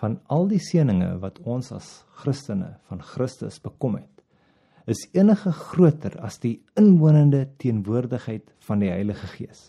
[0.00, 1.90] van al die seënings wat ons as
[2.22, 4.22] Christene van Christus bekom het,
[4.90, 9.68] is enige groter as die inwonende teenwoordigheid van die Heilige Gees.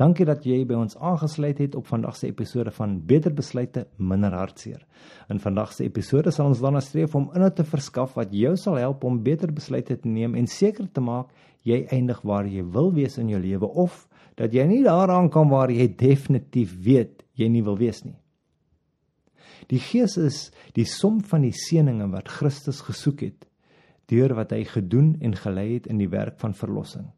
[0.00, 4.32] Dankie dat jy by ons aangesluit het op vandag se episode van Beter Besluite Minder
[4.32, 4.80] Hartseer.
[5.28, 8.80] In vandag se episode sal ons daarna streef om inhoud te verskaf wat jou sal
[8.80, 11.28] help om beter besluite te neem en seker te maak
[11.68, 14.06] jy eindig waar jy wil wees in jou lewe of
[14.40, 18.16] dat jy nie daaraan kom waar jy definitief weet jy nie wil wees nie.
[19.70, 23.46] Die Gees is die som van die seënings wat Christus gesoek het
[24.10, 27.12] deur wat hy gedoen en gelei het in die werk van verlossing.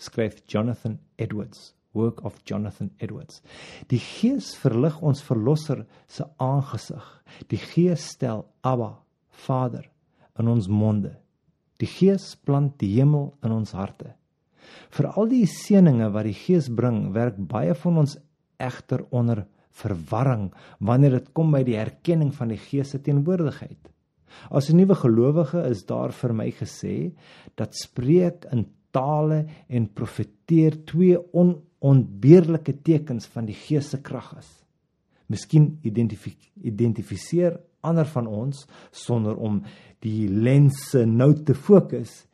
[0.00, 3.42] Skryf Jonathan Edwards work of Jonathan Edwards.
[3.88, 7.04] Die Gees verlig ons verlosser se aangesig.
[7.48, 8.98] Die Gees stel Abba,
[9.46, 9.88] Vader
[10.38, 11.16] in ons monde.
[11.82, 14.14] Die Gees plant die hemel in ons harte.
[14.94, 18.18] Vir al die seënings wat die Gees bring, werk baie van ons
[18.58, 19.46] egter onder
[19.78, 20.48] verwarring
[20.84, 23.90] wanneer dit kom by die erkenning van die Gees se teenwoordigheid.
[24.50, 27.12] As 'n nuwe gelowige is daar vir my gesê
[27.56, 34.34] dat spreek in tale en profeteer twee on onbeerlike tekens van die Gees se krag
[34.38, 34.50] is.
[35.28, 39.62] Miskien identifiseer ander van ons sonder om
[40.00, 42.24] die lense nou te fokus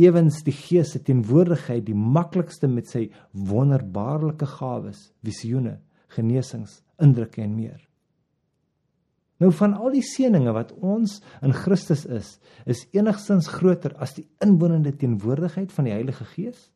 [0.00, 5.78] ewens die Gees se teenwoordigheid die maklikste met sy wonderbaarlike gawes, visioene,
[6.16, 7.80] genesings, indrukke en meer.
[9.40, 12.34] Nou van al die seënings wat ons in Christus is,
[12.68, 16.68] is enigstens groter as die inwonende teenwoordigheid van die Heilige Gees?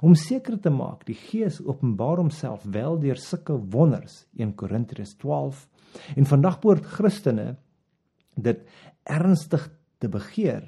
[0.00, 5.64] om seker te maak die Gees openbaar homself wel deur sulke wonders 1 Korintiërs 12
[6.16, 7.48] en vandag behoort Christene
[8.34, 8.64] dit
[9.04, 9.68] ernstig
[10.02, 10.64] te begeer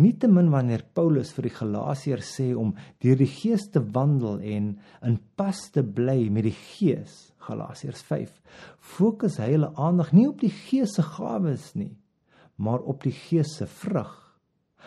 [0.00, 2.74] nietemin wanneer Paulus vir die Galasiërs sê om
[3.04, 4.72] deur die Gees te wandel en
[5.04, 8.58] in pas te bly met die Gees Galasiërs 5
[8.96, 11.94] fokus hy hulle aandag nie op die Gees se gawes nie
[12.56, 14.12] maar op die Gees se vrug.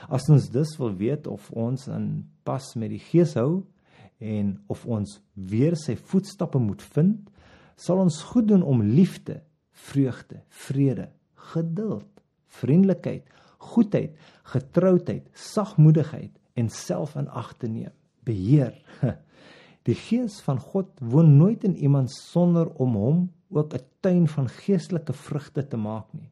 [0.10, 2.10] As ons dus wil weet of ons in
[2.48, 3.64] pas met die Gees hou
[4.20, 7.30] en of ons weer sy voetstappe moet vind,
[7.80, 9.40] sal ons goed doen om liefde,
[9.72, 11.10] vreugde, vrede,
[11.52, 12.10] geduld,
[12.60, 13.28] vriendelikheid,
[13.60, 14.16] goedheid,
[14.54, 17.94] getroudheid, sagmoedigheid en selfinag te neem.
[18.28, 18.76] Beheer.
[19.88, 24.48] Die Gees van God woon nooit in iemand sonder om hom ook 'n tuin van
[24.48, 26.30] geestelike vrugte te maak nie.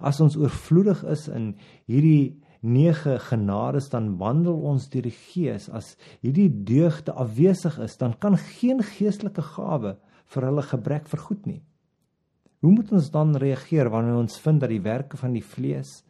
[0.00, 1.56] As ons oorvloedig is in
[1.86, 5.94] hierdie nege genades dan wandel ons deur die gees as
[6.24, 9.96] hierdie deugde afwesig is dan kan geen geestelike gawe
[10.34, 11.60] vir hulle gebrek vergoed nie
[12.64, 16.00] hoe moet ons dan reageer wanneer ons vind dat die werke van die vlees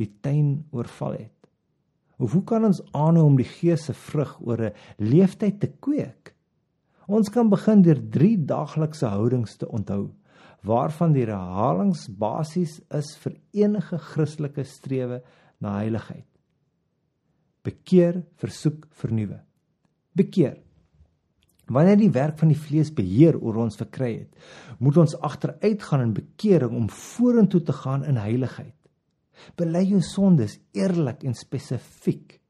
[0.00, 1.30] die tuin oorval het
[2.18, 6.34] of hoe kan ons aanhou om die gees se vrug oor 'n leeftyd te kweek
[7.06, 10.10] ons kan begin deur drie daaglikse houdings te onthou
[10.64, 15.20] waarvan die herhalings basies is vir enige Christelike strewe
[15.60, 16.26] na heiligheid.
[17.64, 19.40] Bekeer, versoek, vernuwe.
[20.16, 20.58] Bekeer.
[21.72, 24.32] Wanneer die werk van die vlees beheer oor ons verkry het,
[24.84, 28.76] moet ons agteruit gaan in bekering om vorentoe te gaan in heiligheid.
[29.58, 32.40] Bely jou sondes eerlik en spesifiek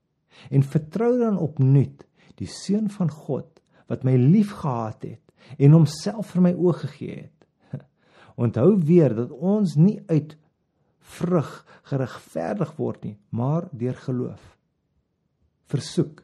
[0.50, 2.04] en vertrou dan opnuut
[2.40, 7.80] die seun van God wat my liefgehad het en homself vir my oorgegee het.
[8.44, 10.36] Onthou weer dat ons nie uit
[11.14, 11.50] vrug
[11.90, 14.42] geregverdig word nie, maar deur geloof.
[15.70, 16.22] Versoek.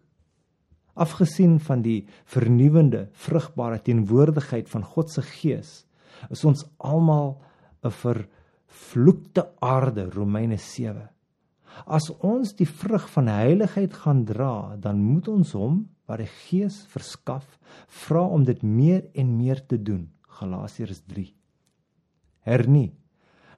[1.01, 5.85] Afgesien van die vernuwende, vrugbare teenwoordigheid van God se Gees,
[6.33, 7.41] is ons almal
[7.85, 7.91] 'n
[8.71, 11.09] vervloekte aarde, Romeine 7.
[11.87, 16.83] As ons die vrug van heiligheid gaan dra, dan moet ons hom wat die Gees
[16.91, 20.09] verskaf, vra om dit meer en meer te doen.
[20.41, 21.29] Galasiërs 3.
[22.49, 22.91] Hernie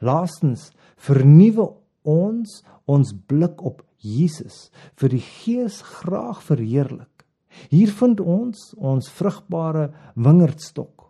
[0.03, 1.69] Laastens vernuwe
[2.03, 4.67] ons ons blik op Jesus
[4.99, 7.23] vir die Gees graag verheerlik.
[7.71, 11.02] Hier vind ons ons vrugbare wingerdstok,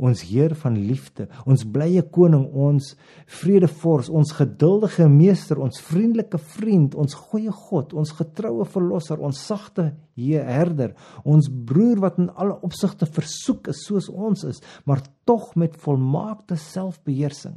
[0.00, 2.94] ons Heer van liefde, ons blye koning, ons
[3.40, 9.90] vredevors, ons geduldige meester, ons vriendelike vriend, ons goeie God, ons getroue verlosser, ons sagte
[10.20, 10.92] herder,
[11.24, 16.58] ons broer wat in alle opsigte versoek is soos ons is, maar tog met volmaakte
[16.60, 17.56] selfbeheersing.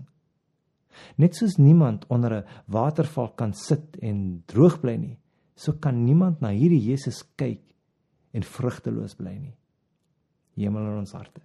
[1.18, 5.18] Net soos niemand onder 'n waterval kan sit en droog bly nie,
[5.56, 7.62] so kan niemand na hierdie Jesus kyk
[8.34, 9.56] en vrugteloos bly nie.
[10.56, 11.42] Hemel in ons harte.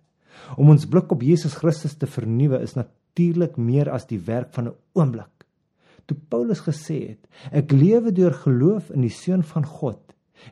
[0.57, 4.69] Om ons blik op Jesus Christus te vernuwe is natuurlik meer as die werk van
[4.69, 5.47] 'n oomblik.
[6.07, 10.01] Toe Paulus gesê het, ek lewe deur geloof in die seun van God,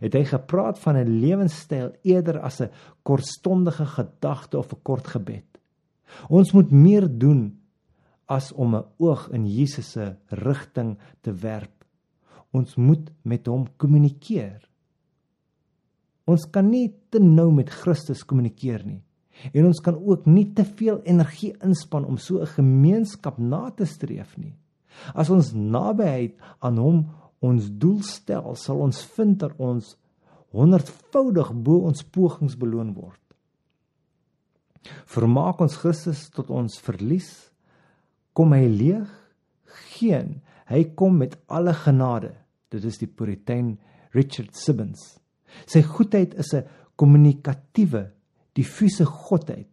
[0.01, 2.71] het hy gepraat van 'n lewenstyl eerder as 'n
[3.03, 5.47] kortstondige gedagte of 'n kort gebed.
[6.29, 7.59] Ons moet meer doen
[8.27, 11.85] as om 'n oog in Jesus se rigting te werp.
[12.53, 14.69] Ons moet met hom kommunikeer.
[16.25, 19.03] Ons kan nie te nou met Christus kommunikeer nie.
[19.53, 23.85] En ons kan ook nie te veel energie inspann om so 'n gemeenskap na te
[23.85, 24.55] streef nie.
[25.15, 29.97] As ons nabyheid aan hom ons doel stel, sal ons vind dat ons
[30.57, 33.21] honderdvoudig bo ons pogings beloon word.
[35.11, 37.51] Vermaak ons Christus tot ons verlies,
[38.33, 39.09] kom hy leeg?
[39.97, 40.41] Geen,
[40.71, 42.33] hy kom met alle genade.
[42.71, 43.79] Dit is die Puritein
[44.15, 45.19] Richard Sibbons.
[45.67, 46.65] Sy goedheid is 'n
[46.97, 48.11] kommunikatiewe,
[48.57, 49.71] diffuse godheid.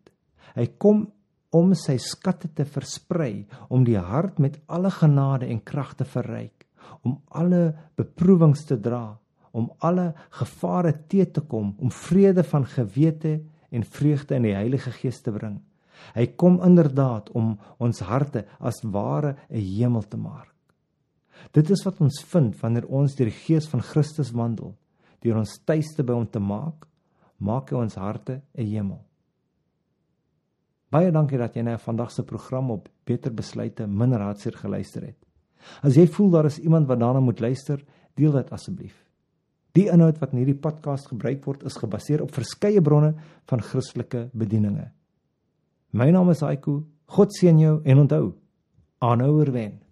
[0.53, 1.05] Hy kom
[1.53, 6.65] om sy skatte te versprei, om die hart met alle genade en krag te verryk,
[7.05, 9.13] om alle beproewings te dra,
[9.53, 13.37] om alle gevare te te kom, om vrede van gewete
[13.73, 15.59] en vreugde in die Heilige Gees te bring.
[16.17, 20.49] Hy kom inderdaad om ons harte as ware 'n hemel te maak.
[21.51, 24.75] Dit is wat ons vind wanneer ons deur die Gees van Christus wandel,
[25.21, 26.87] deur ons tuiste by hom te maak,
[27.37, 29.01] maak hy ons harte 'n hemel.
[30.93, 35.17] Baie dankie dat jy na vandag se program op Beter Besluite min raadseer geluister het.
[35.81, 37.83] As jy voel daar is iemand wat daarna moet luister,
[38.15, 38.95] deel dit asseblief.
[39.73, 43.15] Die inhoud wat in hierdie podcast gebruik word, is gebaseer op verskeie bronne
[43.49, 44.91] van Christelike bedieninge.
[45.91, 46.83] My naam is Aiku.
[47.05, 48.33] God seën jou en onthou,
[49.01, 49.82] aanhouer wen.